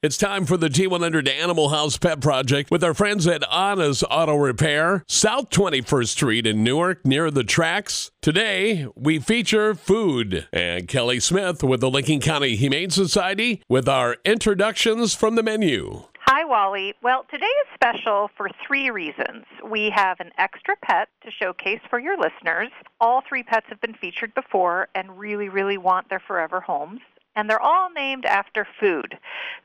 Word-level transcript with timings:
It's 0.00 0.16
time 0.16 0.44
for 0.44 0.56
the 0.56 0.68
T100 0.68 1.28
Animal 1.28 1.70
House 1.70 1.98
Pet 1.98 2.20
Project 2.20 2.70
with 2.70 2.84
our 2.84 2.94
friends 2.94 3.26
at 3.26 3.42
Honest 3.50 4.04
Auto 4.08 4.36
Repair, 4.36 5.02
South 5.08 5.50
21st 5.50 6.06
Street 6.06 6.46
in 6.46 6.62
Newark, 6.62 7.04
near 7.04 7.32
the 7.32 7.42
tracks. 7.42 8.12
Today, 8.22 8.86
we 8.94 9.18
feature 9.18 9.74
food. 9.74 10.46
And 10.52 10.86
Kelly 10.86 11.18
Smith 11.18 11.64
with 11.64 11.80
the 11.80 11.90
Licking 11.90 12.20
County 12.20 12.54
Humane 12.54 12.90
Society 12.90 13.60
with 13.68 13.88
our 13.88 14.18
introductions 14.24 15.16
from 15.16 15.34
the 15.34 15.42
menu. 15.42 16.04
Hi, 16.26 16.44
Wally. 16.44 16.94
Well, 17.02 17.26
today 17.28 17.46
is 17.46 17.74
special 17.74 18.30
for 18.36 18.48
three 18.64 18.90
reasons. 18.90 19.46
We 19.68 19.90
have 19.90 20.20
an 20.20 20.30
extra 20.38 20.76
pet 20.80 21.08
to 21.24 21.32
showcase 21.32 21.80
for 21.90 21.98
your 21.98 22.16
listeners. 22.16 22.68
All 23.00 23.24
three 23.28 23.42
pets 23.42 23.66
have 23.68 23.80
been 23.80 23.94
featured 23.94 24.32
before 24.34 24.86
and 24.94 25.18
really, 25.18 25.48
really 25.48 25.76
want 25.76 26.08
their 26.08 26.20
forever 26.20 26.60
homes 26.60 27.00
and 27.38 27.48
they're 27.48 27.62
all 27.62 27.88
named 27.90 28.24
after 28.26 28.66
food. 28.80 29.16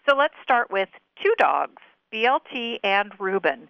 So 0.07 0.15
let's 0.15 0.35
start 0.43 0.69
with 0.69 0.89
two 1.21 1.33
dogs. 1.39 1.81
BLT 2.13 2.77
and 2.83 3.11
Reuben. 3.19 3.67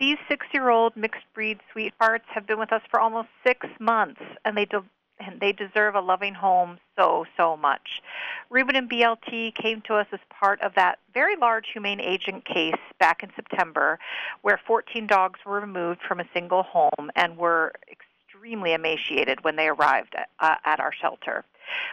These 0.00 0.16
six 0.28 0.44
year 0.52 0.70
old 0.70 0.96
mixed 0.96 1.22
breed 1.32 1.60
sweethearts 1.70 2.24
have 2.34 2.48
been 2.48 2.58
with 2.58 2.72
us 2.72 2.82
for 2.90 2.98
almost 2.98 3.28
six 3.46 3.68
months, 3.78 4.20
and 4.44 4.56
they, 4.56 4.64
de- 4.64 4.82
and 5.20 5.38
they 5.40 5.52
deserve 5.52 5.94
a 5.94 6.00
loving 6.00 6.34
home 6.34 6.78
so, 6.98 7.26
so 7.36 7.56
much. 7.56 8.02
Reuben 8.50 8.74
and 8.74 8.90
BLT 8.90 9.54
came 9.54 9.80
to 9.82 9.94
us 9.94 10.08
as 10.10 10.18
part 10.28 10.60
of 10.60 10.74
that 10.74 10.98
very 11.14 11.36
large 11.36 11.66
humane 11.72 12.00
agent 12.00 12.44
case 12.44 12.74
back 12.98 13.22
in 13.22 13.30
September, 13.36 14.00
where 14.42 14.58
14 14.66 15.06
dogs 15.06 15.38
were 15.46 15.60
removed 15.60 16.00
from 16.02 16.18
a 16.18 16.28
single 16.34 16.64
home 16.64 17.12
and 17.14 17.36
were 17.36 17.72
extremely 17.88 18.72
emaciated 18.72 19.44
when 19.44 19.54
they 19.54 19.68
arrived 19.68 20.16
at, 20.16 20.28
uh, 20.40 20.56
at 20.64 20.80
our 20.80 20.92
shelter. 20.92 21.44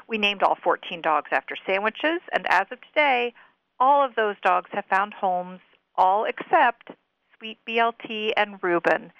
We 0.08 0.18
named 0.18 0.44
all 0.44 0.58
14 0.64 1.02
dogs 1.02 1.30
after 1.32 1.56
sandwiches, 1.66 2.22
and 2.34 2.46
as 2.48 2.68
of 2.72 2.80
today, 2.82 3.34
all 3.80 4.04
of 4.04 4.16
those 4.16 4.36
dogs 4.44 4.70
have 4.74 4.86
found 4.86 5.14
homes, 5.14 5.60
all 5.96 6.26
except 6.26 6.92
Sweet 7.38 7.58
BLT 7.68 8.34
and 8.38 8.62
Reuben. 8.62 9.12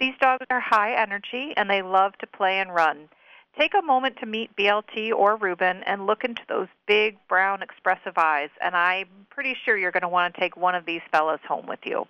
These 0.00 0.14
dogs 0.20 0.44
are 0.50 0.60
high 0.60 0.94
energy 0.94 1.52
and 1.56 1.70
they 1.70 1.82
love 1.82 2.18
to 2.18 2.26
play 2.26 2.58
and 2.58 2.74
run. 2.74 3.08
Take 3.58 3.74
a 3.74 3.82
moment 3.82 4.16
to 4.18 4.26
meet 4.26 4.54
BLT 4.56 5.12
or 5.12 5.36
Reuben 5.36 5.82
and 5.84 6.06
look 6.06 6.24
into 6.24 6.42
those 6.48 6.68
big, 6.86 7.16
brown, 7.28 7.62
expressive 7.62 8.14
eyes, 8.16 8.50
and 8.60 8.76
I'm 8.76 9.08
pretty 9.30 9.56
sure 9.64 9.76
you're 9.76 9.92
going 9.92 10.02
to 10.02 10.08
want 10.08 10.34
to 10.34 10.40
take 10.40 10.56
one 10.56 10.74
of 10.74 10.86
these 10.86 11.00
fellows 11.10 11.40
home 11.46 11.66
with 11.66 11.80
you. 11.84 12.06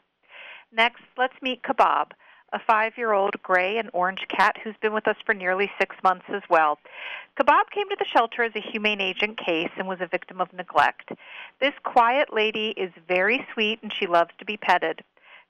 Next, 0.72 1.02
let's 1.16 1.40
meet 1.40 1.62
Kabob 1.62 2.12
a 2.52 2.58
five 2.58 2.92
year 2.96 3.12
old 3.12 3.34
gray 3.42 3.78
and 3.78 3.90
orange 3.92 4.26
cat 4.28 4.56
who's 4.62 4.76
been 4.80 4.92
with 4.94 5.06
us 5.06 5.16
for 5.24 5.34
nearly 5.34 5.70
six 5.78 5.96
months 6.02 6.24
as 6.28 6.42
well. 6.48 6.78
Kabob 7.38 7.70
came 7.70 7.88
to 7.88 7.96
the 7.98 8.04
shelter 8.04 8.42
as 8.42 8.52
a 8.56 8.60
humane 8.60 9.00
agent 9.00 9.38
case 9.38 9.70
and 9.76 9.86
was 9.86 10.00
a 10.00 10.06
victim 10.06 10.40
of 10.40 10.52
neglect. 10.52 11.10
This 11.60 11.74
quiet 11.84 12.32
lady 12.32 12.74
is 12.76 12.90
very 13.06 13.46
sweet 13.52 13.80
and 13.82 13.92
she 13.92 14.06
loves 14.06 14.30
to 14.38 14.44
be 14.44 14.56
petted. 14.56 15.02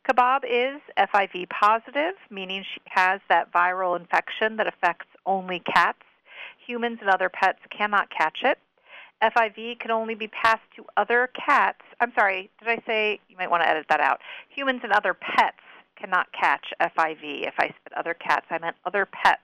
Kabob 0.08 0.40
is 0.44 0.80
FIV 0.96 1.48
positive, 1.50 2.14
meaning 2.30 2.62
she 2.62 2.80
has 2.86 3.20
that 3.28 3.52
viral 3.52 3.98
infection 3.98 4.56
that 4.56 4.66
affects 4.66 5.06
only 5.26 5.60
cats. 5.60 5.98
Humans 6.66 6.98
and 7.00 7.10
other 7.10 7.28
pets 7.28 7.58
cannot 7.70 8.08
catch 8.10 8.38
it. 8.42 8.58
FIV 9.22 9.80
can 9.80 9.90
only 9.90 10.14
be 10.14 10.28
passed 10.28 10.62
to 10.76 10.84
other 10.96 11.28
cats. 11.34 11.80
I'm 12.00 12.12
sorry, 12.16 12.50
did 12.60 12.68
I 12.68 12.82
say, 12.86 13.20
you 13.28 13.36
might 13.36 13.50
want 13.50 13.62
to 13.64 13.68
edit 13.68 13.86
that 13.88 14.00
out. 14.00 14.20
Humans 14.54 14.80
and 14.84 14.92
other 14.92 15.12
pets 15.12 15.58
cannot 15.98 16.32
catch 16.32 16.72
FIV. 16.80 17.46
If 17.46 17.54
I 17.58 17.66
said 17.66 17.92
other 17.96 18.14
cats, 18.14 18.46
I 18.50 18.58
meant 18.58 18.76
other 18.84 19.06
pets. 19.06 19.42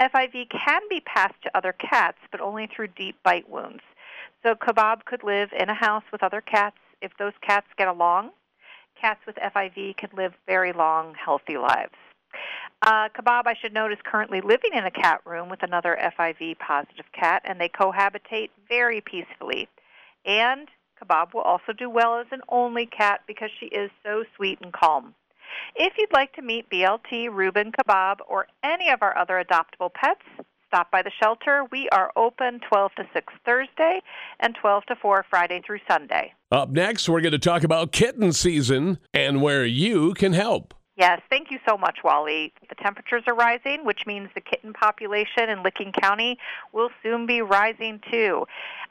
FIV 0.00 0.50
can 0.50 0.82
be 0.90 1.00
passed 1.00 1.40
to 1.42 1.56
other 1.56 1.72
cats, 1.72 2.18
but 2.30 2.40
only 2.40 2.66
through 2.66 2.88
deep 2.88 3.16
bite 3.22 3.48
wounds. 3.48 3.82
So 4.42 4.54
Kabob 4.54 5.04
could 5.04 5.22
live 5.22 5.50
in 5.58 5.68
a 5.68 5.74
house 5.74 6.04
with 6.12 6.22
other 6.22 6.40
cats. 6.40 6.76
If 7.00 7.12
those 7.18 7.32
cats 7.40 7.66
get 7.76 7.88
along, 7.88 8.30
cats 9.00 9.20
with 9.26 9.36
FIV 9.36 9.96
can 9.96 10.10
live 10.16 10.32
very 10.46 10.72
long, 10.72 11.14
healthy 11.14 11.56
lives. 11.56 11.94
Uh, 12.82 13.08
Kabob, 13.08 13.46
I 13.46 13.54
should 13.54 13.72
note, 13.72 13.92
is 13.92 13.98
currently 14.04 14.40
living 14.40 14.72
in 14.74 14.84
a 14.84 14.90
cat 14.90 15.20
room 15.24 15.48
with 15.48 15.62
another 15.62 15.98
FIV 16.18 16.58
positive 16.58 17.06
cat, 17.12 17.42
and 17.44 17.60
they 17.60 17.68
cohabitate 17.68 18.50
very 18.68 19.00
peacefully. 19.00 19.68
And 20.24 20.68
Kabob 21.00 21.34
will 21.34 21.42
also 21.42 21.72
do 21.72 21.88
well 21.88 22.18
as 22.18 22.26
an 22.30 22.42
only 22.48 22.86
cat 22.86 23.22
because 23.26 23.50
she 23.58 23.66
is 23.66 23.90
so 24.04 24.24
sweet 24.36 24.58
and 24.60 24.72
calm. 24.72 25.14
If 25.74 25.94
you'd 25.98 26.12
like 26.12 26.32
to 26.34 26.42
meet 26.42 26.68
BLT, 26.70 27.28
Reuben 27.32 27.72
Kabob, 27.72 28.16
or 28.28 28.46
any 28.62 28.90
of 28.90 29.02
our 29.02 29.16
other 29.16 29.42
adoptable 29.42 29.92
pets, 29.92 30.22
stop 30.66 30.90
by 30.90 31.02
the 31.02 31.10
shelter. 31.22 31.64
We 31.70 31.88
are 31.90 32.10
open 32.16 32.60
12 32.68 32.92
to 32.96 33.04
6 33.12 33.32
Thursday 33.44 34.00
and 34.40 34.54
12 34.54 34.84
to 34.86 34.96
4 34.96 35.24
Friday 35.28 35.62
through 35.66 35.80
Sunday. 35.88 36.34
Up 36.50 36.70
next, 36.70 37.08
we're 37.08 37.20
going 37.20 37.32
to 37.32 37.38
talk 37.38 37.64
about 37.64 37.92
kitten 37.92 38.32
season 38.32 38.98
and 39.14 39.42
where 39.42 39.64
you 39.64 40.14
can 40.14 40.32
help. 40.32 40.74
Yes, 40.96 41.20
thank 41.28 41.50
you 41.50 41.58
so 41.68 41.76
much, 41.76 41.98
Wally. 42.02 42.54
The 42.70 42.74
temperatures 42.74 43.22
are 43.26 43.34
rising, 43.34 43.84
which 43.84 44.06
means 44.06 44.30
the 44.34 44.40
kitten 44.40 44.72
population 44.72 45.50
in 45.50 45.62
Licking 45.62 45.92
County 45.92 46.38
will 46.72 46.88
soon 47.02 47.26
be 47.26 47.42
rising 47.42 48.00
too. 48.10 48.46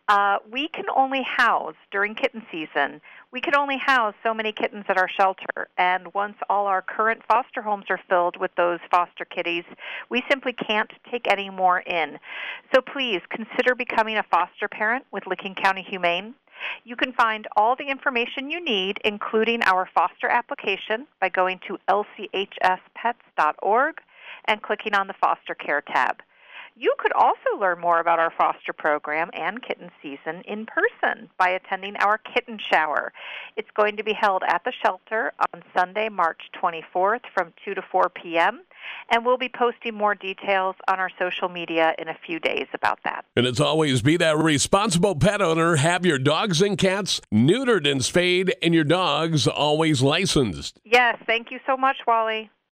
Uh, 0.07 0.37
we 0.51 0.67
can 0.67 0.85
only 0.95 1.23
house 1.23 1.73
during 1.89 2.13
kitten 2.13 2.45
season. 2.51 3.01
We 3.31 3.41
can 3.41 3.55
only 3.55 3.77
house 3.77 4.13
so 4.23 4.35
many 4.35 4.51
kittens 4.51 4.85
at 4.87 4.99
our 4.99 5.09
shelter, 5.09 5.67
and 5.79 6.13
once 6.13 6.37
all 6.47 6.67
our 6.67 6.83
current 6.83 7.23
foster 7.27 7.63
homes 7.63 7.85
are 7.89 7.99
filled 8.07 8.37
with 8.37 8.51
those 8.55 8.79
foster 8.91 9.25
kitties, 9.25 9.63
we 10.09 10.21
simply 10.29 10.53
can't 10.53 10.91
take 11.09 11.27
any 11.27 11.49
more 11.49 11.79
in. 11.79 12.19
So 12.73 12.81
please 12.81 13.21
consider 13.29 13.73
becoming 13.73 14.17
a 14.17 14.23
foster 14.23 14.67
parent 14.67 15.05
with 15.11 15.25
Licking 15.25 15.55
County 15.55 15.81
Humane. 15.81 16.35
You 16.83 16.95
can 16.95 17.11
find 17.11 17.47
all 17.57 17.75
the 17.75 17.89
information 17.89 18.51
you 18.51 18.63
need, 18.63 18.99
including 19.03 19.63
our 19.63 19.89
foster 19.93 20.27
application, 20.27 21.07
by 21.19 21.29
going 21.29 21.59
to 21.67 21.79
lchspets.org 21.89 22.75
and 24.45 24.61
clicking 24.61 24.93
on 24.93 25.07
the 25.07 25.15
Foster 25.19 25.55
Care 25.55 25.81
tab. 25.81 26.21
You 26.77 26.93
could 26.99 27.13
also 27.13 27.57
learn 27.57 27.79
more 27.79 28.01
about 28.01 28.19
our 28.19 28.33
foster 28.37 28.73
program 28.73 29.29
and 29.31 29.63
kitten 29.63 29.89
season 30.01 30.41
in 30.45 30.65
person 30.65 31.29
by 31.37 31.49
attending 31.49 31.95
our 31.97 32.17
kitten 32.17 32.59
shower. 32.59 33.13
It's 33.55 33.69
going 33.77 33.95
to 33.95 34.03
be 34.03 34.11
held 34.11 34.43
at 34.45 34.65
the 34.65 34.73
shelter 34.83 35.31
on 35.53 35.63
Sunday, 35.73 36.09
March 36.09 36.41
24th 36.61 37.21
from 37.33 37.53
2 37.63 37.75
to 37.75 37.81
4 37.81 38.09
p.m. 38.09 38.61
And 39.09 39.25
we'll 39.25 39.37
be 39.37 39.47
posting 39.47 39.95
more 39.95 40.15
details 40.15 40.75
on 40.89 40.99
our 40.99 41.09
social 41.17 41.47
media 41.47 41.95
in 41.97 42.09
a 42.09 42.17
few 42.25 42.41
days 42.41 42.67
about 42.73 42.99
that. 43.05 43.23
And 43.37 43.47
as 43.47 43.61
always, 43.61 44.01
be 44.01 44.17
that 44.17 44.37
responsible 44.37 45.15
pet 45.15 45.41
owner. 45.41 45.77
Have 45.77 46.05
your 46.05 46.19
dogs 46.19 46.61
and 46.61 46.77
cats 46.77 47.21
neutered 47.33 47.89
and 47.89 48.03
spayed, 48.03 48.53
and 48.61 48.73
your 48.73 48.83
dogs 48.83 49.47
always 49.47 50.01
licensed. 50.01 50.77
Yes, 50.83 51.17
thank 51.25 51.51
you 51.51 51.59
so 51.65 51.77
much, 51.77 51.97
Wally. 52.05 52.49